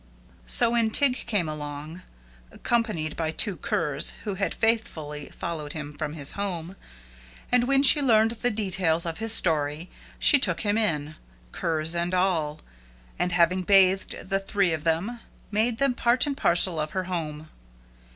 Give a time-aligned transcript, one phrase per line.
[0.47, 2.01] So when Tig came along,
[2.51, 6.75] accompanied by two curs, who had faithfully followed him from his home,
[7.51, 11.17] and when she learned the details of his story, she took him in,
[11.51, 12.61] curs and all,
[13.19, 15.19] and, having bathed the three of them,
[15.51, 17.47] made them part and parcel of her home.